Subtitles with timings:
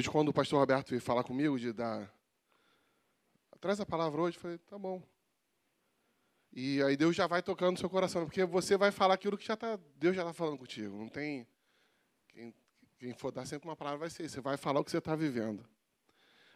[0.00, 2.10] Hoje, quando o pastor Roberto veio falar comigo de dar.
[3.60, 5.02] Traz a palavra hoje, eu falei, tá bom.
[6.50, 9.44] E aí Deus já vai tocando no seu coração, porque você vai falar aquilo que
[9.46, 10.96] já tá, Deus já está falando contigo.
[10.96, 11.46] Não tem.
[12.28, 12.54] Quem,
[12.98, 14.36] quem, for dar sempre uma palavra vai ser isso.
[14.36, 15.68] Você vai falar o que você está vivendo.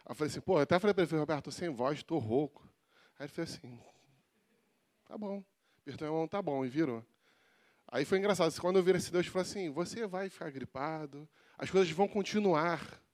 [0.03, 2.17] Aí eu falei assim, pô, eu até falei para ele, Roberto, estou sem voz, estou
[2.17, 2.67] rouco.
[3.19, 3.79] Aí ele fez assim,
[5.05, 5.43] tá bom.
[5.83, 7.05] Apertou minha mão, tá bom, e virou.
[7.89, 11.69] Aí foi engraçado, quando eu vi esse Deus, falou assim, você vai ficar gripado, as
[11.69, 13.04] coisas vão continuar.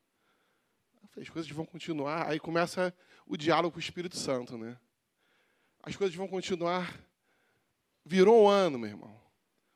[1.17, 2.29] As coisas vão continuar.
[2.29, 2.93] Aí começa
[3.25, 4.77] o diálogo com o Espírito Santo, né?
[5.83, 6.99] As coisas vão continuar.
[8.05, 9.21] Virou um ano, meu irmão.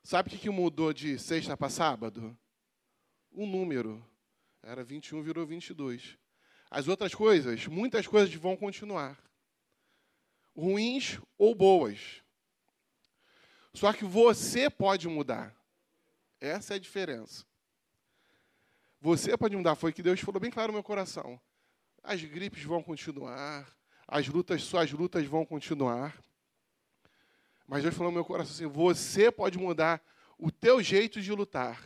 [0.04, 2.38] Sabe o que mudou de sexta para sábado?
[3.32, 4.06] Um número.
[4.62, 6.18] Era 21, virou 22.
[6.70, 9.18] As outras coisas, muitas coisas vão continuar.
[10.56, 12.22] Ruins ou boas.
[13.74, 15.56] Só que você pode mudar.
[16.40, 17.46] Essa é a diferença.
[19.06, 19.76] Você pode mudar.
[19.76, 21.40] Foi que Deus falou bem claro no meu coração.
[22.02, 23.72] As gripes vão continuar,
[24.08, 26.20] as lutas, suas lutas vão continuar.
[27.68, 30.04] Mas Deus falou no meu coração assim: você pode mudar
[30.40, 31.80] o teu jeito de lutar.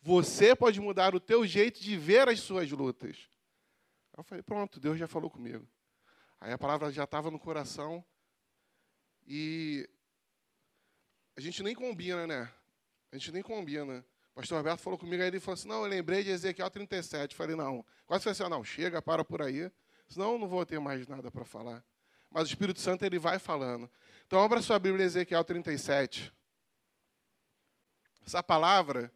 [0.00, 3.28] Você pode mudar o teu jeito de ver as suas lutas.
[4.16, 5.68] Eu falei, pronto, Deus já falou comigo.
[6.40, 8.02] Aí a palavra já estava no coração
[9.26, 9.86] e
[11.36, 12.50] a gente nem combina, né?
[13.12, 14.02] A gente nem combina.
[14.34, 17.32] Pastor Roberto falou comigo, aí ele falou assim, não, eu lembrei de Ezequiel 37.
[17.32, 17.86] Eu falei, não.
[18.04, 19.70] Quase falei assim, não, chega, para por aí,
[20.08, 21.84] senão eu não vou ter mais nada para falar.
[22.30, 23.88] Mas o Espírito Santo, ele vai falando.
[24.26, 26.32] Então, abra sua Bíblia, Ezequiel 37.
[28.26, 29.12] Essa palavra,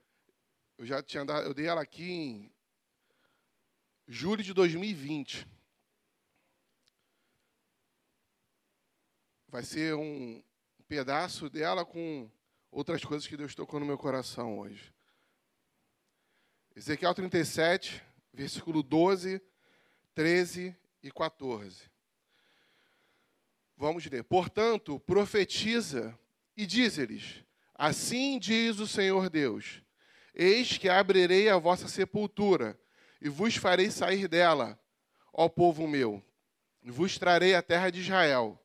[0.77, 2.53] eu já tinha dado, eu dei ela aqui em
[4.07, 5.49] julho de 2020.
[9.49, 10.41] Vai ser um
[10.87, 12.31] pedaço dela com
[12.71, 14.95] outras coisas que Deus tocou no meu coração hoje.
[16.79, 18.01] Ezequiel 37,
[18.33, 19.43] versículo 12,
[20.15, 21.91] 13 e 14.
[23.77, 24.23] Vamos ler.
[24.23, 26.17] Portanto, profetiza
[26.57, 27.43] e diz-lhes:
[27.75, 29.83] Assim diz o Senhor Deus:
[30.33, 32.79] Eis que abrirei a vossa sepultura
[33.21, 34.81] e vos farei sair dela,
[35.33, 36.23] ó povo meu,
[36.81, 38.57] e vos trarei a terra de Israel.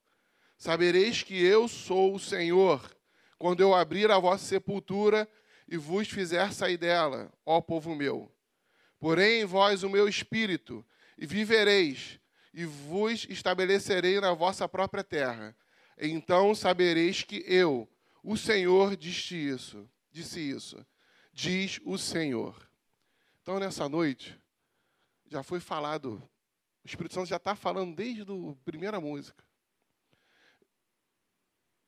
[0.55, 2.95] Sabereis que eu sou o Senhor,
[3.39, 5.27] quando eu abrir a vossa sepultura
[5.67, 8.31] e vos fizer sair dela, ó povo meu.
[8.99, 10.85] Porém em vós o meu espírito,
[11.17, 12.19] e vivereis,
[12.53, 15.55] e vos estabelecerei na vossa própria terra.
[15.97, 17.89] Então sabereis que eu,
[18.23, 19.89] o Senhor, disse isso.
[20.11, 20.85] Disse isso.
[21.33, 22.69] Diz o Senhor.
[23.41, 24.39] Então nessa noite
[25.27, 26.21] já foi falado,
[26.83, 29.43] o Espírito Santo já está falando desde a primeira música.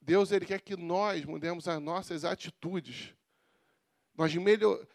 [0.02, 3.14] Deus ele quer que nós mudemos as nossas atitudes
[4.18, 4.86] nós melhor,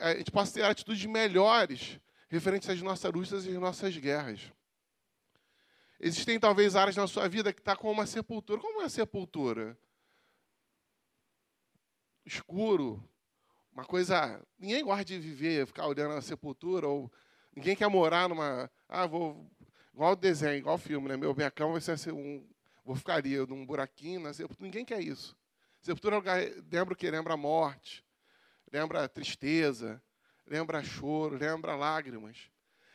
[0.00, 4.52] a gente possa ter atitudes melhores referentes às nossas lutas e às nossas guerras.
[6.00, 8.60] Existem talvez áreas na sua vida que está com uma sepultura.
[8.60, 9.76] Como é a sepultura?
[12.24, 13.02] Escuro,
[13.72, 14.40] uma coisa.
[14.58, 17.10] Ninguém gosta de viver, ficar olhando a sepultura, ou
[17.54, 18.70] ninguém quer morar numa.
[18.88, 19.50] Ah, vou.
[19.92, 21.16] Igual o desenho, igual o filme, né?
[21.16, 22.46] Meu, minha cama vai ser um.
[22.84, 24.66] Vou ficar ali num buraquinho na sepultura.
[24.66, 25.36] Ninguém quer isso.
[25.80, 26.40] Sepultura é um lugar,
[26.70, 27.10] lembra o que?
[27.10, 28.04] Lembra a morte
[28.72, 30.02] lembra tristeza,
[30.46, 32.50] lembra choro, lembra lágrimas.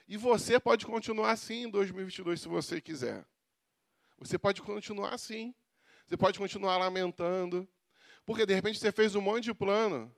[0.07, 3.25] E você pode continuar assim em 2022 se você quiser.
[4.17, 5.53] Você pode continuar assim.
[6.07, 7.67] Você pode continuar lamentando.
[8.25, 10.13] Porque de repente você fez um monte de plano.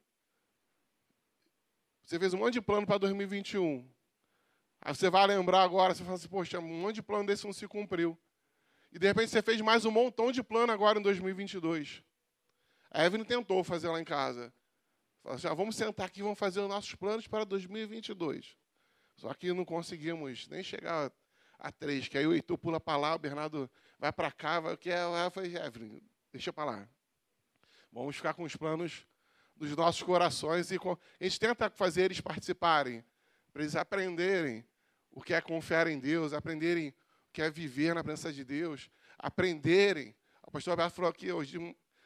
[2.04, 3.88] Você fez um monte de plano para 2021.
[4.82, 7.54] Aí você vai lembrar agora, você fala assim, poxa, um monte de plano desse não
[7.54, 8.18] se cumpriu.
[8.92, 12.04] E de repente você fez mais um montão de plano agora em 2022.
[12.92, 14.54] A Evelyn tentou fazer lá em casa.
[15.26, 18.56] Assim, ah, vamos sentar aqui e vamos fazer os nossos planos para 2022.
[19.16, 21.12] Só que não conseguimos nem chegar
[21.58, 24.78] a três, que aí o Heitor pula para lá, o Bernardo vai para cá, vai,
[24.78, 26.02] que é, eu falei, Evelyn,
[26.32, 26.90] deixa para lá.
[27.92, 29.08] Vamos ficar com os planos
[29.56, 33.04] dos nossos corações e a gente tenta fazer eles participarem,
[33.52, 34.66] para eles aprenderem
[35.10, 38.92] o que é confiar em Deus, aprenderem o que é viver na presença de Deus,
[39.18, 40.14] aprenderem.
[40.44, 41.58] O pastor Alberto falou aqui hoje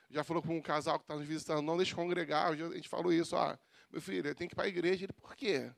[0.09, 2.51] já falou com um casal que está nos visitando, não deixe congregar.
[2.51, 3.55] A gente falou isso, ó,
[3.91, 5.05] meu filho, tem que ir para a igreja.
[5.05, 5.71] Ele, por quê?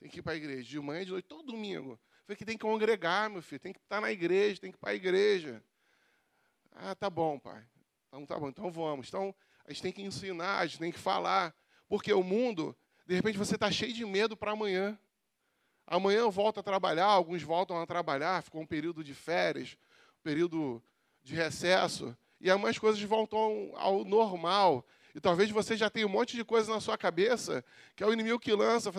[0.00, 1.98] Tem que ir para a igreja, de manhã de noite, todo domingo.
[2.24, 4.80] Falei que tem que congregar, meu filho, tem que estar na igreja, tem que ir
[4.80, 5.62] para a igreja.
[6.72, 7.64] Ah, tá bom, pai.
[8.06, 9.08] Então tá bom, então vamos.
[9.08, 9.34] Então,
[9.64, 11.54] a gente tem que ensinar, a gente tem que falar.
[11.88, 12.76] Porque o mundo,
[13.06, 14.98] de repente, você está cheio de medo para amanhã.
[15.86, 19.76] Amanhã eu volto a trabalhar, alguns voltam a trabalhar, ficou um período de férias,
[20.18, 20.82] um período
[21.22, 24.86] de recesso e amanhã as coisas voltam ao normal.
[25.14, 27.64] E talvez você já tenha um monte de coisa na sua cabeça
[27.96, 28.92] que é o inimigo que lança,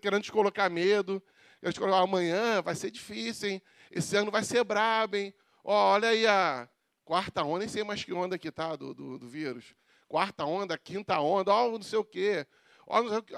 [0.00, 1.22] querendo te colocar medo,
[1.60, 3.62] Eles colocavam, amanhã vai ser difícil, hein?
[3.90, 5.34] Esse ano vai ser brabo, hein?
[5.64, 6.68] Ó, olha aí a
[7.04, 9.74] quarta onda, nem sei mais que onda que tá do, do, do vírus.
[10.06, 12.46] Quarta onda, quinta onda, ó, não sei o quê.
[12.86, 13.34] Ó, não sei o quê.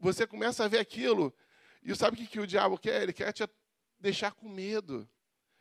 [0.00, 1.32] Você começa a ver aquilo.
[1.82, 3.02] E sabe o que, que o diabo quer?
[3.02, 3.48] Ele quer te
[4.00, 5.08] deixar com medo.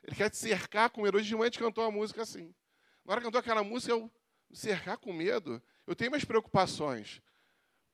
[0.03, 1.17] Ele quer te cercar com medo.
[1.17, 2.53] Hoje de manhã a gente cantou uma música assim.
[3.05, 4.11] Na hora que cantou aquela música, eu
[4.53, 5.61] cercar com medo.
[5.85, 7.21] Eu tenho minhas preocupações.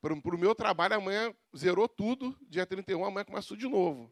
[0.00, 2.36] Para o meu trabalho, amanhã zerou tudo.
[2.48, 4.10] Dia 31, amanhã começa tudo de novo.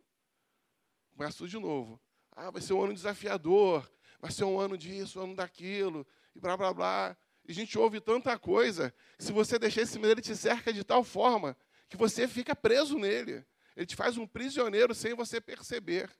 [1.16, 2.00] Começa tudo de novo.
[2.32, 3.90] Ah, vai ser um ano desafiador.
[4.20, 6.06] Vai ser um ano disso, um ano daquilo.
[6.34, 7.16] E blá, blá, blá.
[7.46, 8.92] E a gente ouve tanta coisa.
[9.18, 11.56] Se você deixar esse medo, ele te cerca de tal forma
[11.88, 13.44] que você fica preso nele.
[13.76, 16.10] Ele te faz um prisioneiro sem você perceber.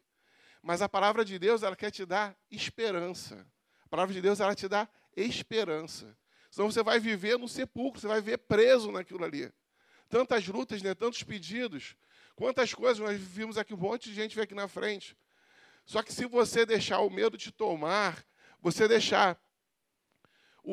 [0.62, 3.46] Mas a palavra de Deus, ela quer te dar esperança.
[3.88, 4.87] A palavra de Deus, ela te dá
[5.17, 6.14] esperança.
[6.50, 9.50] Senão você vai viver no sepulcro, você vai viver preso naquilo ali.
[10.11, 10.94] Tantas lutas, né?
[10.94, 11.96] tantos pedidos.
[12.37, 15.17] Quantas coisas nós vimos aqui, um monte de gente veio aqui na frente.
[15.87, 18.23] Só que se você deixar o medo te tomar,
[18.61, 19.40] você deixar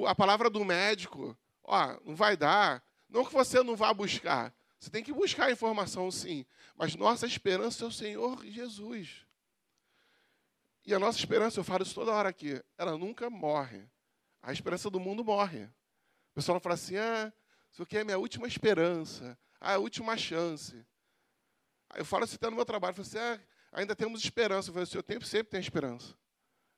[0.05, 2.83] a palavra do médico, ó, não vai dar.
[3.09, 4.53] Não que você não vá buscar.
[4.77, 6.45] Você tem que buscar a informação, sim.
[6.75, 9.24] Mas nossa esperança é o Senhor Jesus.
[10.85, 13.89] E a nossa esperança, eu falo isso toda hora aqui, ela nunca morre.
[14.41, 15.63] A esperança do mundo morre.
[15.63, 17.33] O pessoal fala assim: ah,
[17.71, 20.75] isso aqui é minha última esperança, ah, a última chance.
[21.89, 23.39] Aí eu falo assim, está no meu trabalho, eu falo assim, ah,
[23.71, 24.69] ainda temos esperança.
[24.69, 26.15] Eu falo assim, eu tempo sempre tem esperança.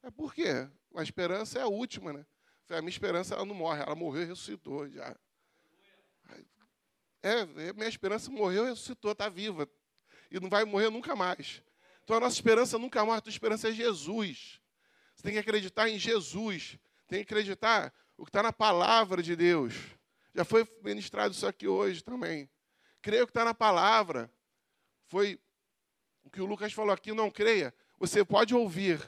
[0.04, 0.70] É por quê?
[0.96, 2.26] A esperança é a última, né?
[2.70, 5.16] A minha esperança ela não morre, ela morreu e ressuscitou já.
[7.22, 9.68] É, é, minha esperança morreu e ressuscitou, está viva.
[10.32, 11.62] E não vai morrer nunca mais.
[12.08, 14.62] Então a nossa esperança nunca morre, a tua esperança é Jesus.
[15.14, 16.80] Você tem que acreditar em Jesus.
[17.06, 19.74] Tem que acreditar o que está na palavra de Deus.
[20.34, 22.50] Já foi ministrado isso aqui hoje também.
[23.02, 24.32] Creia o que está na palavra.
[25.08, 25.38] Foi
[26.24, 27.76] o que o Lucas falou aqui, não creia.
[28.00, 29.02] Você pode ouvir,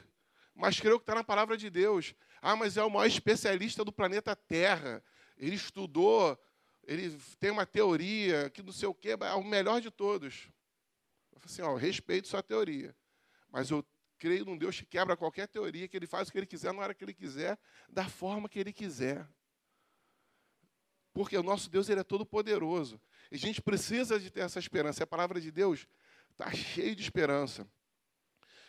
[0.54, 2.14] mas creia o que está na palavra de Deus.
[2.42, 5.02] Ah, mas é o maior especialista do planeta Terra.
[5.38, 6.38] Ele estudou,
[6.86, 10.50] ele tem uma teoria que não sei o quê, é o melhor de todos.
[11.44, 12.94] Assim, ó, respeito sua teoria,
[13.50, 13.84] mas eu
[14.18, 16.82] creio num Deus que quebra qualquer teoria, que ele faz o que ele quiser na
[16.82, 17.58] hora que ele quiser,
[17.88, 19.26] da forma que ele quiser.
[21.12, 23.00] Porque o nosso Deus ele é todo poderoso.
[23.30, 25.02] E a gente precisa de ter essa esperança.
[25.02, 25.86] A palavra de Deus
[26.30, 27.66] está cheia de esperança.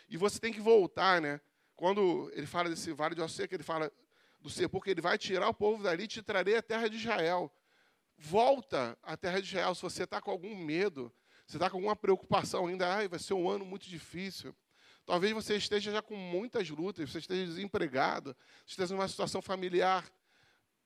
[0.08, 1.40] E você tem que voltar, né?
[1.76, 3.92] Quando ele fala desse vale de Osseca, ele fala
[4.40, 7.52] do sepulcro, ele vai tirar o povo dali e te trarei a terra de Israel.
[8.16, 9.74] Volta à terra de Israel.
[9.74, 11.12] Se você está com algum medo,
[11.46, 14.54] você está com alguma preocupação ainda, ah, vai ser um ano muito difícil.
[15.04, 20.10] Talvez você esteja já com muitas lutas, você esteja desempregado, você esteja numa situação familiar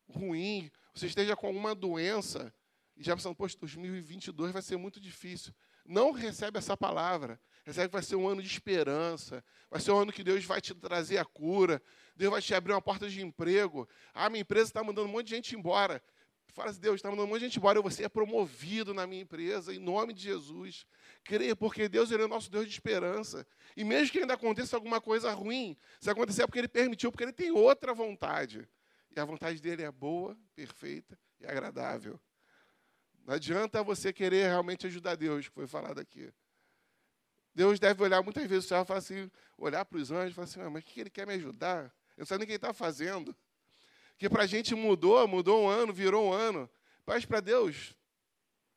[0.09, 2.53] ruim, você esteja com alguma doença,
[2.97, 5.53] e já pensando, poxa, 2022 vai ser muito difícil.
[5.85, 7.39] Não recebe essa palavra.
[7.65, 10.61] Recebe que vai ser um ano de esperança, vai ser um ano que Deus vai
[10.61, 11.83] te trazer a cura,
[12.15, 13.89] Deus vai te abrir uma porta de emprego.
[14.15, 16.03] Ah, minha empresa está mandando um monte de gente embora.
[16.57, 19.21] Fala assim, Deus, está mandando um monte de gente embora, vou ser promovido na minha
[19.21, 20.87] empresa, em nome de Jesus.
[21.23, 23.47] Creia, porque Deus ele é o nosso Deus de esperança.
[23.77, 27.25] E mesmo que ainda aconteça alguma coisa ruim, se acontecer é porque Ele permitiu, porque
[27.25, 28.67] Ele tem outra vontade.
[29.15, 32.19] E a vontade dele é boa, perfeita e agradável.
[33.27, 36.33] Não adianta você querer realmente ajudar Deus, que foi falado aqui.
[37.55, 40.35] Deus deve olhar muitas vezes o céu e falar assim, olhar para os anjos e
[40.35, 41.95] falar assim, ah, mas o que ele quer me ajudar?
[42.17, 43.37] Eu não sei nem o que ele está fazendo
[44.19, 46.69] que para a gente mudou, mudou um ano, virou um ano.
[47.05, 47.95] Mas para Deus,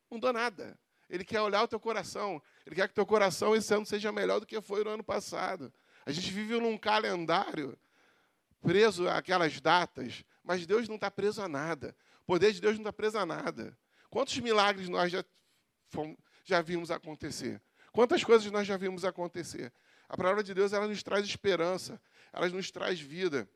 [0.10, 0.77] não mudou nada.
[1.10, 2.41] Ele quer olhar o teu coração.
[2.65, 5.03] Ele quer que o teu coração esse ano seja melhor do que foi no ano
[5.03, 5.74] passado.
[6.05, 7.77] A gente vive num calendário
[8.62, 11.96] preso àquelas datas, mas Deus não está preso a nada.
[12.24, 13.77] O poder de Deus não está preso a nada.
[14.10, 15.24] Quantos milagres nós já,
[15.88, 17.62] fomos, já vimos acontecer?
[17.91, 19.74] Quantas coisas nós já vimos acontecer?
[20.08, 22.01] A palavra de Deus ela nos traz esperança,
[22.34, 23.50] ela nos traz vida.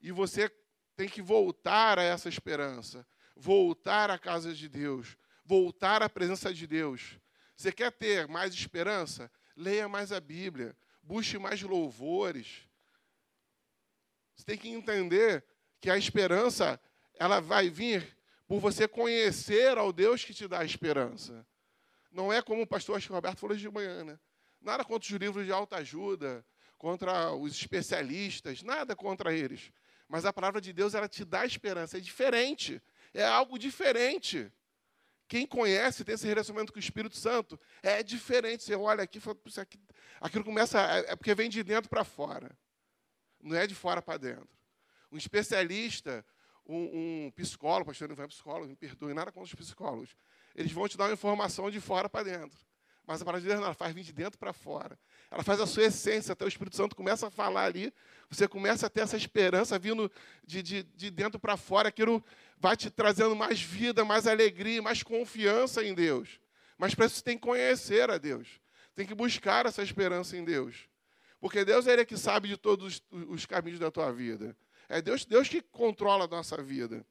[0.00, 0.50] E você
[0.98, 6.66] tem que voltar a essa esperança, voltar à casa de Deus, voltar à presença de
[6.66, 7.20] Deus.
[7.56, 9.30] Você quer ter mais esperança?
[9.56, 12.68] Leia mais a Bíblia, busque mais louvores.
[14.34, 15.44] Você tem que entender
[15.80, 16.80] que a esperança
[17.14, 21.46] ela vai vir por você conhecer ao Deus que te dá a esperança.
[22.10, 24.18] Não é como o pastor Roberto falou de manhã, né?
[24.60, 26.44] Nada contra os livros de alta ajuda,
[26.76, 29.70] contra os especialistas, nada contra eles.
[30.08, 31.98] Mas a palavra de Deus, ela te dá esperança.
[31.98, 32.82] É diferente.
[33.12, 34.50] É algo diferente.
[35.28, 38.64] Quem conhece, tem esse relacionamento com o Espírito Santo, é diferente.
[38.64, 39.78] Você olha aqui e fala, aqui,
[40.20, 40.80] aquilo começa.
[40.80, 42.58] É, é porque vem de dentro para fora.
[43.38, 44.48] Não é de fora para dentro.
[45.12, 46.24] Um especialista,
[46.66, 50.16] um, um psicólogo, pastor não vai psicólogo, me perdoe, nada contra os psicólogos.
[50.54, 52.58] Eles vão te dar uma informação de fora para dentro.
[53.08, 54.98] Mas a palavra de Deus ela faz vir de dentro para fora.
[55.30, 57.90] Ela faz a sua essência, até o Espírito Santo começa a falar ali.
[58.28, 60.12] Você começa a ter essa esperança vindo
[60.44, 61.88] de, de, de dentro para fora.
[61.88, 62.22] Aquilo
[62.58, 66.38] vai te trazendo mais vida, mais alegria, mais confiança em Deus.
[66.76, 68.60] Mas para isso você tem que conhecer a Deus.
[68.94, 70.86] Tem que buscar essa esperança em Deus.
[71.40, 74.54] Porque Deus é Ele que sabe de todos os caminhos da tua vida.
[74.86, 77.06] É Deus, Deus que controla a nossa vida.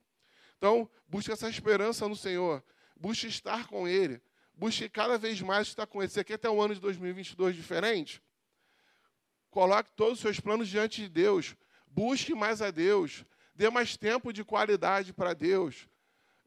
[0.56, 2.62] Então, busque essa esperança no Senhor.
[2.94, 4.22] Busque estar com Ele.
[4.58, 6.10] Busque cada vez mais estar com Ele.
[6.10, 8.20] Você quer ter um ano de 2022 diferente?
[9.50, 11.54] Coloque todos os seus planos diante de Deus.
[11.86, 13.24] Busque mais a Deus.
[13.54, 15.88] Dê mais tempo de qualidade para Deus.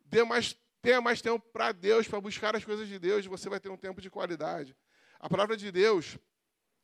[0.04, 3.26] Dê mais, tenha mais tempo para Deus, para buscar as coisas de Deus.
[3.28, 4.76] Você vai ter um tempo de qualidade.
[5.18, 6.18] A palavra de Deus,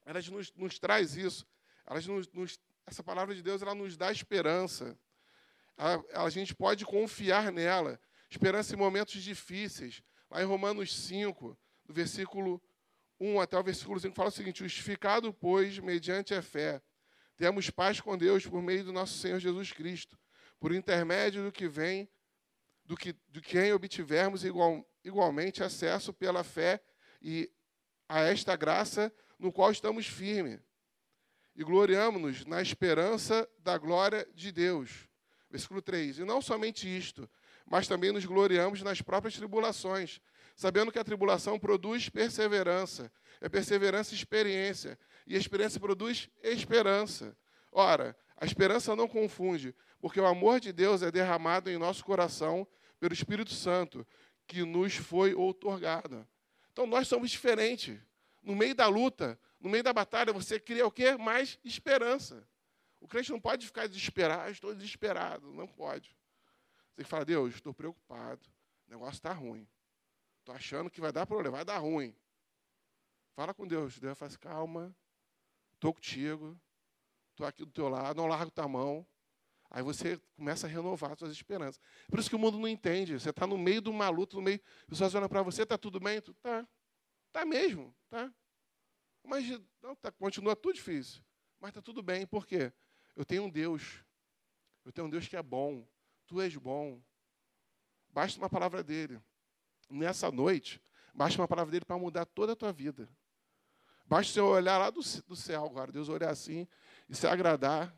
[0.06, 1.46] ela nos, nos traz isso.
[1.86, 4.98] Ela nos, nos, essa palavra de Deus ela nos dá esperança.
[5.78, 8.00] A, a gente pode confiar nela.
[8.30, 10.02] Esperança em momentos difíceis.
[10.30, 12.62] Lá em Romanos 5, do versículo
[13.20, 16.82] 1 até o versículo 5, fala o seguinte: Justificado, pois, mediante a fé,
[17.36, 20.18] temos paz com Deus por meio do nosso Senhor Jesus Cristo,
[20.60, 22.10] por intermédio do que vem,
[22.84, 26.82] do que do quem obtivermos igual, igualmente acesso pela fé
[27.22, 27.52] e
[28.10, 30.60] a esta graça no qual estamos firmes.
[31.56, 35.08] E gloriamos-nos na esperança da glória de Deus.
[35.50, 36.20] Versículo 3.
[36.20, 37.30] E não somente isto,
[37.70, 40.22] mas também nos gloriamos nas próprias tribulações,
[40.56, 47.38] sabendo que a tribulação produz perseverança, é perseverança experiência, e a experiência produz esperança.
[47.72, 52.68] Ora, a esperança não confunde, porque o amor de Deus é derramado em nosso coração
[53.00, 54.08] pelo Espírito Santo,
[54.48, 56.26] que nos foi outorgado.
[56.72, 58.00] Então nós somos diferentes.
[58.42, 61.18] No meio da luta, no meio da batalha, você cria o quê?
[61.18, 62.48] Mais esperança.
[63.00, 65.52] O crente não pode ficar desesperado, ah, estou desesperado.
[65.54, 66.17] Não pode.
[66.98, 68.42] Você fala, Deus, estou preocupado.
[68.88, 69.68] O negócio está ruim.
[70.40, 72.16] Estou achando que vai dar problema, vai dar ruim.
[73.36, 74.00] Fala com Deus.
[74.00, 74.96] Deus faz assim, calma.
[75.76, 76.60] Estou contigo.
[77.30, 79.06] Estou aqui do teu lado, não largo tua mão.
[79.70, 81.80] Aí você começa a renovar suas esperanças.
[82.10, 83.20] Por isso que o mundo não entende.
[83.20, 84.60] Você está no meio de uma luta, no meio.
[84.82, 86.20] As pessoas olham para você, está tudo bem?
[86.20, 86.68] Tu, tá.
[87.32, 88.34] Tá mesmo, tá.
[89.24, 89.46] Mas
[89.84, 91.22] não, tá, continua tudo difícil.
[91.60, 92.26] Mas está tudo bem.
[92.26, 92.74] Por quê?
[93.16, 94.04] Eu tenho um Deus.
[94.84, 95.86] Eu tenho um Deus que é bom.
[96.28, 97.02] Tu és bom.
[98.10, 99.22] Basta uma palavra dele.
[99.90, 100.82] Nessa noite,
[101.14, 103.10] basta uma palavra dele para mudar toda a tua vida.
[104.06, 106.68] Basta você olhar lá do, do céu agora, Deus olhar assim
[107.10, 107.96] e se agradar.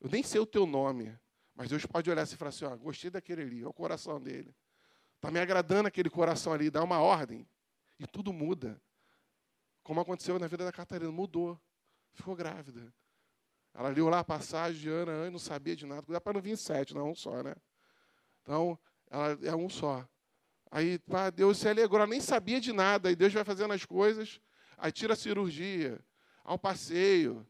[0.00, 1.18] Eu nem sei o teu nome,
[1.54, 4.20] mas Deus pode olhar assim e falar assim: ó, gostei daquele ali, é o coração
[4.20, 4.54] dele.
[5.16, 7.48] Está me agradando aquele coração ali, dá uma ordem.
[7.98, 8.80] E tudo muda.
[9.82, 11.58] Como aconteceu na vida da Catarina, mudou.
[12.12, 12.92] Ficou grávida.
[13.74, 16.04] Ela leu lá a passagem de Ana, não sabia de nada.
[16.08, 17.54] Dá para não vir sete, não é um só, né?
[18.42, 18.78] Então,
[19.10, 20.06] ela é um só.
[20.70, 23.08] Aí, pá, Deus se alegrou, ela nem sabia de nada.
[23.08, 24.40] Aí Deus vai fazendo as coisas,
[24.78, 26.00] aí tira a cirurgia,
[26.44, 27.44] ao passeio.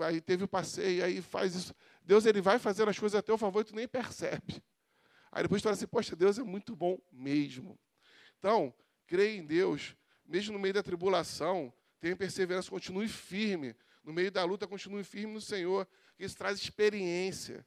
[0.00, 1.74] Aí teve o passeio, aí faz isso.
[2.04, 4.62] Deus ele vai fazendo as coisas a teu favor e tu nem percebe.
[5.30, 7.78] Aí depois tu fala assim, poxa, Deus é muito bom mesmo.
[8.38, 8.72] Então,
[9.06, 9.96] creia em Deus,
[10.26, 13.74] mesmo no meio da tribulação, tenha perseverança, continue firme,
[14.08, 15.86] no meio da luta, continue firme no Senhor,
[16.16, 17.64] que isso traz experiência.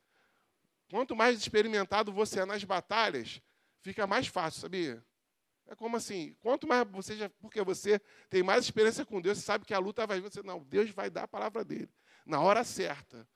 [0.89, 3.39] Quanto mais experimentado você é nas batalhas,
[3.79, 5.05] fica mais fácil, sabia?
[5.67, 9.43] É como assim, quanto mais você já, porque você tem mais experiência com Deus, você
[9.45, 11.89] sabe que a luta vai vir, você não, Deus vai dar a palavra dele
[12.25, 13.29] na hora certa.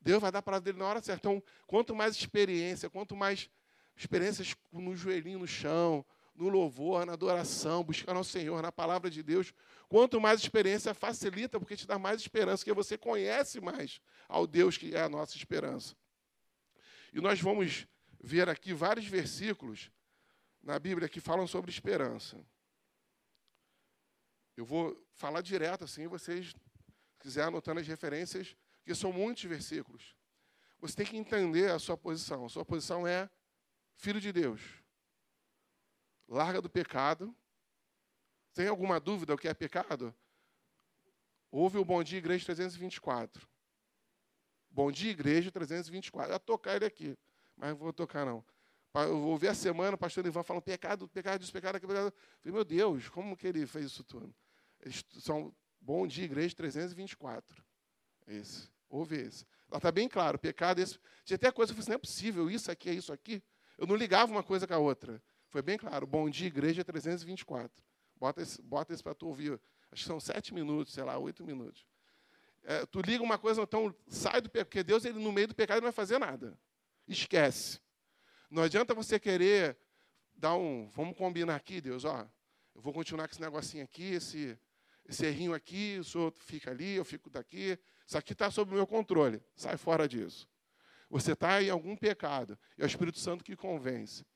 [0.00, 1.20] Deus vai dar a palavra dele na hora certa.
[1.20, 3.48] Então, quanto mais experiência, quanto mais
[3.96, 6.04] experiências no joelhinho no chão,
[6.38, 9.52] no louvor, na adoração, buscando ao Senhor, na palavra de Deus.
[9.88, 14.78] Quanto mais experiência, facilita, porque te dá mais esperança, porque você conhece mais ao Deus
[14.78, 15.96] que é a nossa esperança.
[17.12, 17.88] E nós vamos
[18.20, 19.90] ver aqui vários versículos
[20.62, 22.38] na Bíblia que falam sobre esperança.
[24.56, 30.14] Eu vou falar direto assim, vocês, se quiserem anotando as referências, porque são muitos versículos.
[30.80, 32.44] Você tem que entender a sua posição.
[32.44, 33.28] A sua posição é
[33.96, 34.60] filho de Deus
[36.28, 37.34] larga do pecado.
[38.52, 40.14] Tem alguma dúvida o que é pecado?
[41.50, 43.48] Ouve o Bom Dia Igreja 324.
[44.70, 46.30] Bom Dia Igreja 324.
[46.30, 47.16] Eu ia tocar ele aqui,
[47.56, 48.44] mas não vou tocar não.
[48.94, 52.06] Eu vou ver a semana o pastor Ivan falando pecado, pecado, isso, pecado, aquilo, pecado.
[52.06, 54.34] Eu falei, meu Deus, como que ele fez isso tudo?
[54.80, 57.64] Eles são Bom Dia Igreja 324.
[58.26, 58.68] Esse.
[58.90, 59.46] Ouve esse.
[59.70, 60.98] Lá está bem claro, pecado, esse.
[61.24, 63.42] Tinha até coisa, eu falei, assim, não é possível, isso aqui é isso aqui.
[63.76, 65.22] Eu não ligava uma coisa com a outra.
[65.48, 66.06] Foi bem claro.
[66.06, 67.82] Bom dia, igreja 324.
[68.16, 69.58] Bota esse, bota esse para tu ouvir.
[69.90, 71.86] Acho que são sete minutos, sei lá, oito minutos.
[72.64, 75.54] É, tu liga uma coisa, então sai do pecado, porque Deus ele, no meio do
[75.54, 76.58] pecado não vai fazer nada.
[77.06, 77.80] Esquece.
[78.50, 79.78] Não adianta você querer
[80.36, 80.88] dar um.
[80.90, 82.28] Vamos combinar aqui, Deus, ó.
[82.74, 84.58] eu vou continuar com esse negocinho aqui, esse,
[85.08, 87.78] esse errinho aqui, o senhor fica ali, eu fico daqui.
[88.06, 89.42] Isso aqui está sob o meu controle.
[89.56, 90.46] Sai fora disso.
[91.08, 94.26] Você está em algum pecado, é o Espírito Santo que convence.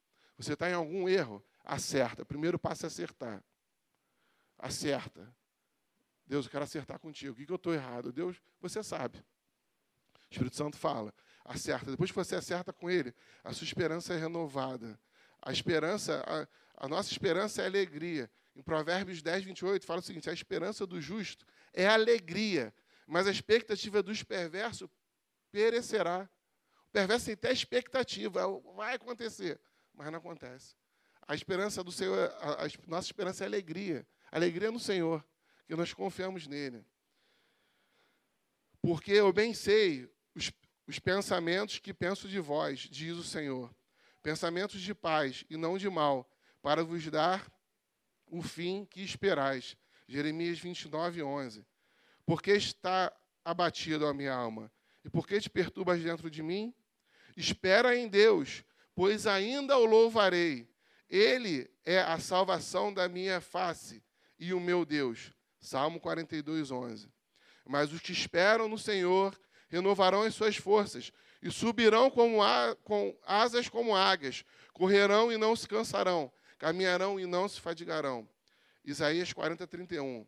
[0.42, 2.24] Você está em algum erro, acerta.
[2.24, 3.42] Primeiro passo é acertar.
[4.58, 5.32] Acerta.
[6.26, 7.32] Deus, eu quero acertar contigo.
[7.32, 8.12] O que, que eu estou errado?
[8.12, 9.18] Deus, você sabe.
[9.18, 11.92] O Espírito Santo fala, acerta.
[11.92, 14.98] Depois que você acerta com Ele, a sua esperança é renovada.
[15.40, 18.28] A esperança, a, a nossa esperança é alegria.
[18.56, 22.74] Em Provérbios 10, 28, fala o seguinte: a esperança do justo é alegria,
[23.06, 24.88] mas a expectativa dos perversos
[25.52, 26.28] perecerá.
[26.88, 28.42] O perverso tem até expectativa,
[28.74, 29.60] vai acontecer,
[29.94, 30.74] mas não acontece.
[31.26, 34.06] A esperança do Senhor, a, a nossa esperança é alegria.
[34.30, 35.24] Alegria no Senhor,
[35.66, 36.84] que nós confiamos nele.
[38.80, 40.50] Porque eu bem sei os,
[40.86, 43.72] os pensamentos que penso de vós, diz o Senhor.
[44.22, 46.28] Pensamentos de paz e não de mal,
[46.60, 47.50] para vos dar
[48.26, 49.76] o fim que esperais.
[50.08, 51.64] Jeremias 29, 11.
[52.26, 53.12] Porque está
[53.44, 54.70] abatido a minha alma?
[55.04, 56.74] E por que te perturbas dentro de mim?
[57.36, 60.68] Espera em Deus, pois ainda o louvarei.
[61.08, 64.02] Ele é a salvação da minha face
[64.38, 65.32] e o meu Deus.
[65.60, 67.12] Salmo 42, 11.
[67.66, 73.16] Mas os que esperam no Senhor renovarão as suas forças e subirão como a, com
[73.26, 78.28] asas como águias, correrão e não se cansarão, caminharão e não se fadigarão.
[78.84, 80.26] Isaías 40, 31.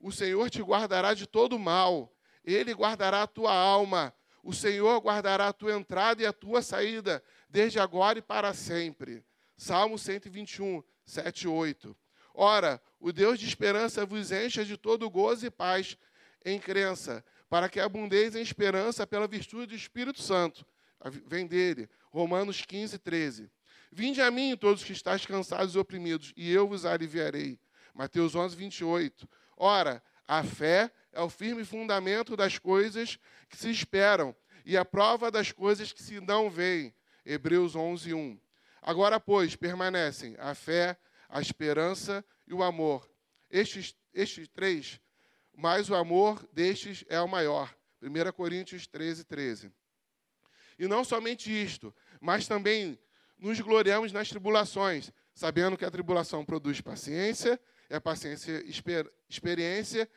[0.00, 2.12] O Senhor te guardará de todo mal,
[2.44, 7.22] ele guardará a tua alma, o Senhor guardará a tua entrada e a tua saída,
[7.48, 9.24] desde agora e para sempre.
[9.56, 11.96] Salmo 121, 7 e 8.
[12.34, 15.96] Ora, o Deus de esperança vos encha de todo gozo e paz
[16.44, 20.66] em crença, para que abundeis em esperança pela virtude do Espírito Santo.
[21.26, 21.88] Vem dele.
[22.10, 23.50] Romanos 15, 13.
[23.90, 27.60] Vinde a mim, todos que estáis cansados e oprimidos, e eu vos aliviarei.
[27.94, 29.28] Mateus 11, 28.
[29.56, 35.30] Ora, a fé é o firme fundamento das coisas que se esperam e a prova
[35.30, 36.94] das coisas que se não veem.
[37.24, 38.40] Hebreus 11, 1.
[38.80, 40.98] Agora, pois, permanecem a fé,
[41.28, 43.08] a esperança e o amor.
[43.50, 45.00] Estes, estes três,
[45.54, 47.72] mas o amor destes é o maior.
[48.02, 49.70] 1 Coríntios 13, 13.
[50.78, 52.98] E não somente isto, mas também
[53.38, 57.60] nos gloriamos nas tribulações, sabendo que a tribulação produz paciência,
[57.92, 60.08] a paciência esper, experiência,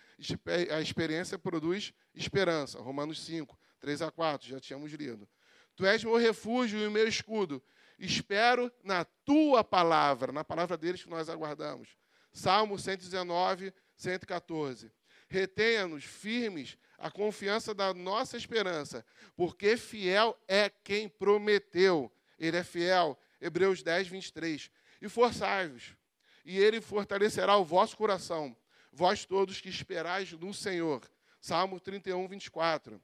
[0.72, 2.80] a experiência produz esperança.
[2.80, 5.28] Romanos 5, 3 a 4, já tínhamos lido.
[5.76, 7.62] Tu és meu refúgio e meu escudo.
[8.00, 11.98] Espero na tua palavra, na palavra deles que nós aguardamos.
[12.32, 14.92] Salmo 119, 114.
[15.28, 22.12] Retenha-nos firmes a confiança da nossa esperança, porque fiel é quem prometeu.
[22.40, 23.20] Ele é fiel.
[23.42, 24.72] Hebreus 10, 23.
[25.02, 25.96] E forçai-vos
[26.46, 28.56] e ele fortalecerá o vosso coração,
[28.94, 31.02] vós todos que esperais no Senhor.
[31.42, 33.02] Salmo 31, 24.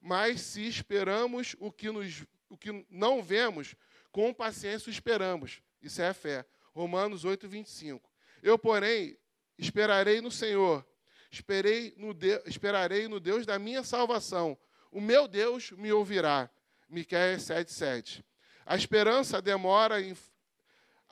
[0.00, 3.74] Mas se esperamos o que, nos, o que não vemos,
[4.10, 5.62] com paciência esperamos.
[5.80, 6.44] Isso é fé.
[6.74, 8.10] Romanos 8, 25.
[8.42, 9.16] Eu, porém,
[9.58, 10.86] esperarei no Senhor,
[11.30, 14.58] esperei no de, esperarei no Deus da minha salvação.
[14.90, 16.50] O meu Deus me ouvirá.
[16.88, 18.24] Miqueias 7, 7.
[18.66, 20.14] A esperança demora em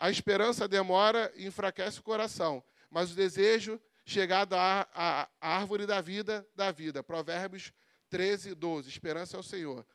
[0.01, 6.01] a esperança demora e enfraquece o coração, mas o desejo chegado à, à, árvore da
[6.01, 7.03] vida, da vida.
[7.03, 7.71] Provérbios
[8.09, 8.89] 13, 12.
[8.89, 9.87] Esperança é o Senhor.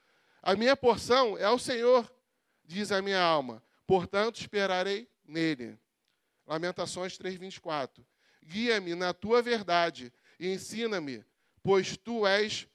[0.43, 2.09] A minha porção é o Senhor,
[2.63, 3.63] diz a minha alma.
[3.87, 5.75] Portanto, esperarei nele.
[6.45, 8.05] Lamentações 3, 24.
[8.43, 11.25] Guia-me na tua verdade e ensina-me,
[11.63, 12.67] pois tu és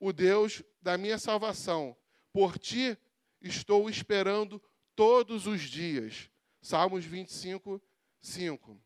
[0.00, 1.94] o Deus da minha salvação.
[2.32, 2.96] Por ti
[3.42, 4.60] estou esperando
[4.96, 6.30] todos os dias.
[6.64, 7.78] Salmos 25,
[8.22, 8.80] 5.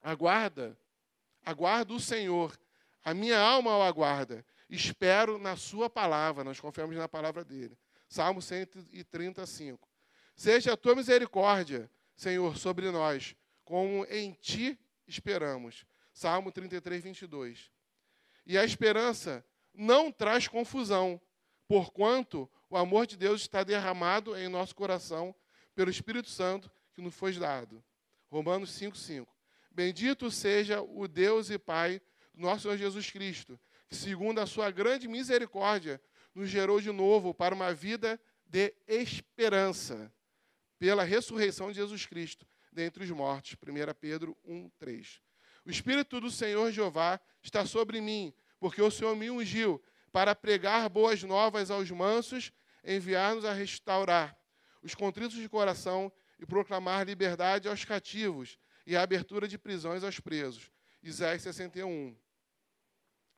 [0.00, 0.74] Aguarda,
[1.44, 2.58] aguarda o Senhor,
[3.04, 7.76] a minha alma o aguarda, espero na Sua palavra, nós confiamos na palavra dele.
[8.08, 9.86] Salmo 135.
[10.34, 15.84] Seja a tua misericórdia, Senhor, sobre nós, como em ti esperamos.
[16.14, 17.70] Salmo 33, 22.
[18.46, 21.20] E a esperança não traz confusão,
[21.68, 25.34] porquanto o amor de Deus está derramado em nosso coração
[25.74, 27.82] pelo Espírito Santo que nos foi dado.
[28.30, 29.26] Romanos 5,5.
[29.70, 32.00] Bendito seja o Deus e Pai
[32.34, 33.58] nosso Senhor Jesus Cristo,
[33.88, 36.00] que, segundo a sua grande misericórdia,
[36.34, 40.12] nos gerou de novo para uma vida de esperança,
[40.78, 43.54] pela ressurreição de Jesus Cristo dentre os mortos.
[43.54, 45.20] 1 Pedro 1, 3.
[45.64, 49.82] O Espírito do Senhor Jeová está sobre mim, porque o Senhor me ungiu
[50.12, 52.52] para pregar boas novas aos mansos,
[52.84, 54.38] enviar-nos a restaurar
[54.82, 60.18] os contritos de coração e proclamar liberdade aos cativos e a abertura de prisões aos
[60.18, 60.70] presos.
[61.02, 62.16] Isaías 61.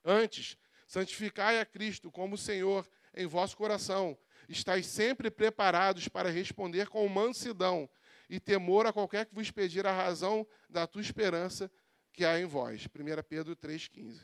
[0.04, 4.16] Antes, santificai a Cristo como Senhor em vosso coração.
[4.48, 7.90] Estais sempre preparados para responder com mansidão
[8.30, 11.70] e temor a qualquer que vos pedir a razão da tua esperança
[12.12, 12.86] que há em vós.
[12.86, 14.20] 1 Pedro 3,15.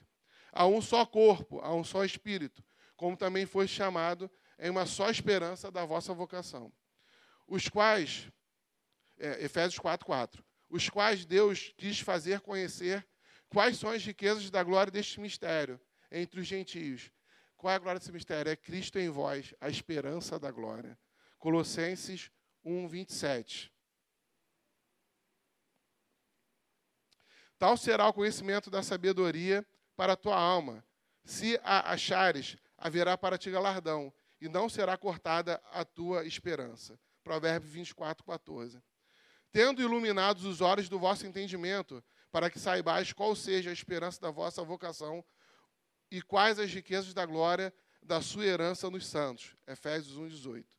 [0.53, 2.65] Há um só corpo, há um só espírito,
[2.97, 6.73] como também foi chamado em uma só esperança da vossa vocação.
[7.47, 8.31] Os quais,
[9.19, 13.07] é, Efésios 4,4, os quais Deus quis fazer conhecer
[13.49, 17.11] quais são as riquezas da glória deste mistério entre os gentios.
[17.57, 18.51] Qual é a glória desse mistério?
[18.51, 20.99] É Cristo em vós, a esperança da glória.
[21.39, 22.31] Colossenses
[22.65, 23.73] 1, 27.
[27.59, 30.85] Tal será o conhecimento da sabedoria para a tua alma.
[31.25, 36.99] Se a achares, haverá para ti galardão, e não será cortada a tua esperança.
[37.25, 38.81] Provérbios 24, 14.
[39.53, 44.31] Tendo iluminados os olhos do vosso entendimento, para que saibais qual seja a esperança da
[44.31, 45.25] vossa vocação
[46.11, 49.57] e quais as riquezas da glória da sua herança nos santos.
[49.67, 50.79] Efésios 1, 18.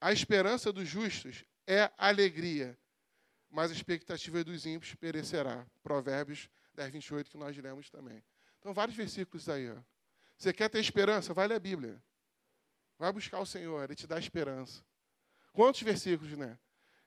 [0.00, 2.78] A esperança dos justos é alegria,
[3.48, 5.66] mas a expectativa dos ímpios perecerá.
[5.82, 8.22] Provérbios 10, 28, que nós lemos também.
[8.58, 9.70] Então, vários versículos aí.
[9.70, 9.76] Ó.
[10.36, 11.32] Você quer ter esperança?
[11.34, 12.02] Vai ler a Bíblia.
[12.98, 14.84] Vai buscar o Senhor, Ele te dá esperança.
[15.52, 16.58] Quantos versículos, né?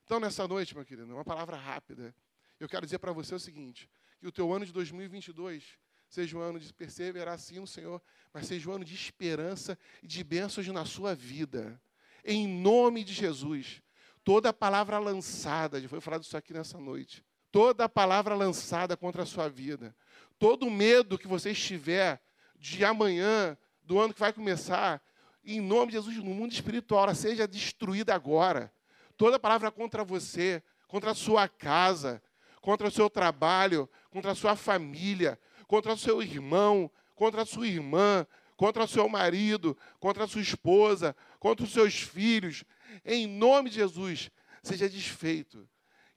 [0.06, 2.16] Então, nessa noite, meu querido, uma palavra rápida.
[2.60, 3.90] Eu quero dizer para você o seguinte:
[4.20, 5.64] que o teu ano de 2022
[6.08, 8.00] seja um ano de perseverar sim no Senhor,
[8.32, 11.82] mas seja um ano de esperança e de bênçãos na sua vida.
[12.24, 13.82] Em nome de Jesus.
[14.24, 19.26] Toda palavra lançada, já foi falado isso aqui nessa noite, toda palavra lançada contra a
[19.26, 19.96] sua vida,
[20.40, 22.22] todo medo que você estiver
[22.56, 25.02] de amanhã, do ano que vai começar,
[25.44, 28.74] em nome de Jesus, no mundo espiritual, seja destruída agora.
[29.18, 32.22] Toda palavra contra você, contra a sua casa,
[32.62, 37.68] contra o seu trabalho, contra a sua família, contra o seu irmão, contra a sua
[37.68, 38.26] irmã,
[38.58, 42.64] contra o seu marido, contra a sua esposa, contra os seus filhos,
[43.04, 44.32] em nome de Jesus,
[44.64, 45.68] seja desfeito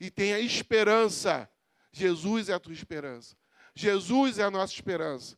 [0.01, 1.49] e tenha esperança.
[1.91, 3.37] Jesus é a tua esperança.
[3.75, 5.37] Jesus é a nossa esperança.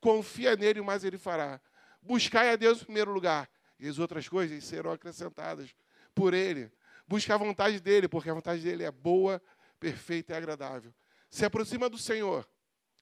[0.00, 1.60] Confia nele, mas ele fará.
[2.02, 5.74] Buscai a Deus em primeiro lugar, e as outras coisas serão acrescentadas
[6.14, 6.70] por ele.
[7.06, 9.40] Busque a vontade dele, porque a vontade dele é boa,
[9.78, 10.94] perfeita e agradável.
[11.30, 12.48] Se aproxima do Senhor.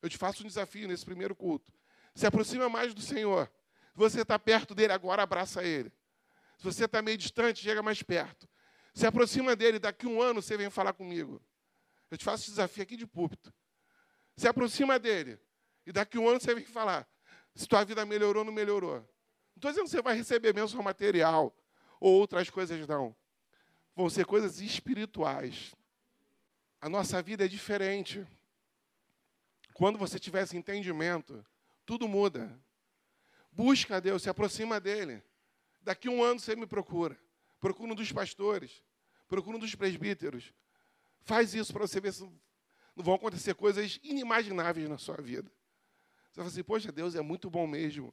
[0.00, 1.72] Eu te faço um desafio nesse primeiro culto.
[2.14, 3.50] Se aproxima mais do Senhor.
[3.92, 5.92] Se você está perto dele agora, abraça ele.
[6.58, 8.48] Se você está meio distante, chega mais perto.
[8.92, 11.40] Se aproxima dele, daqui um ano você vem falar comigo.
[12.10, 13.52] Eu te faço esse desafio aqui de púlpito.
[14.36, 15.38] Se aproxima dele.
[15.86, 17.08] E daqui um ano você vem falar
[17.54, 18.96] se tua vida melhorou ou não melhorou.
[18.96, 21.54] Não estou dizendo que você vai receber bênção material
[22.00, 23.14] ou outras coisas, não.
[23.94, 25.74] Vão ser coisas espirituais.
[26.80, 28.26] A nossa vida é diferente.
[29.74, 31.44] Quando você tiver esse entendimento,
[31.84, 32.58] tudo muda.
[33.50, 35.22] Busca a Deus, se aproxima dele.
[35.82, 37.18] Daqui um ano você me procura.
[37.60, 38.82] Procura um dos pastores.
[39.28, 40.52] Procura um dos presbíteros.
[41.20, 45.50] Faz isso para você ver se não vão acontecer coisas inimagináveis na sua vida.
[46.30, 48.12] Você vai assim, poxa, Deus é muito bom mesmo.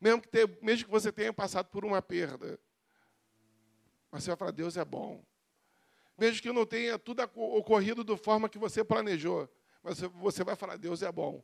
[0.00, 2.58] Mesmo que, ter, mesmo que você tenha passado por uma perda.
[4.14, 5.24] Mas você vai falar, Deus é bom.
[6.16, 9.52] Mesmo que não tenha tudo ocorrido da forma que você planejou.
[9.82, 11.42] Mas você vai falar, Deus é bom.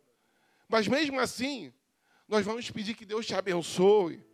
[0.68, 1.72] Mas mesmo assim,
[2.28, 4.24] nós vamos pedir que Deus te abençoe.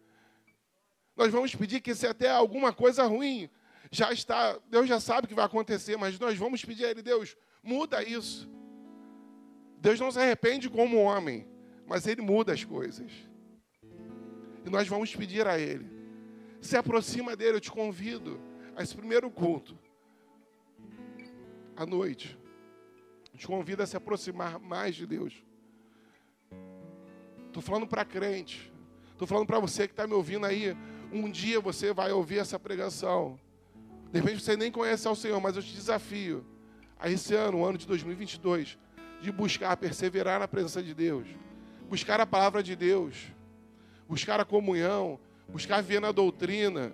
[1.16, 3.49] Nós vamos pedir que se até alguma coisa ruim
[3.90, 7.35] já está, Deus já sabe que vai acontecer, mas nós vamos pedir a Ele, Deus,
[7.62, 8.46] muda isso.
[9.79, 11.49] Deus não se arrepende como homem,
[11.87, 13.11] mas Ele muda as coisas.
[14.62, 15.95] E nós vamos pedir a Ele.
[16.61, 18.40] Se aproxima dele, eu te convido
[18.75, 19.79] a esse primeiro culto,
[21.77, 22.38] à noite.
[23.33, 25.45] Eu te convido a se aproximar mais de Deus.
[27.47, 28.73] Estou falando para crente.
[29.12, 30.77] Estou falando para você que está me ouvindo aí
[31.12, 33.38] um dia você vai ouvir essa pregação.
[34.12, 36.45] De repente você nem conhece ao Senhor, mas eu te desafio
[36.99, 38.79] a esse ano, o ano de 2022,
[39.21, 41.27] de buscar, perseverar na presença de Deus,
[41.88, 43.33] buscar a palavra de Deus,
[44.09, 46.92] buscar a comunhão, buscar ver na doutrina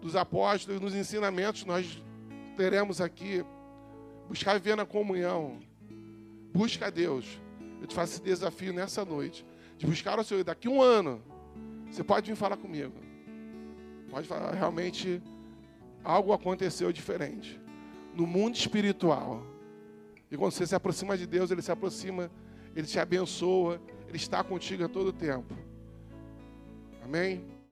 [0.00, 2.02] dos apóstolos, nos ensinamentos nós
[2.56, 3.44] teremos aqui,
[4.28, 5.60] buscar ver na comunhão.
[6.52, 7.40] Busca a Deus.
[7.80, 9.46] Eu te faço esse desafio nessa noite,
[9.78, 10.44] de buscar o Senhor.
[10.44, 11.22] Daqui um ano,
[11.90, 12.94] você pode vir falar comigo.
[14.10, 15.22] Pode falar, realmente
[16.02, 17.60] algo aconteceu diferente.
[18.14, 19.46] No mundo espiritual.
[20.30, 22.30] E quando você se aproxima de Deus, Ele se aproxima,
[22.74, 25.54] Ele te abençoa, Ele está contigo a todo tempo.
[27.02, 27.59] Amém?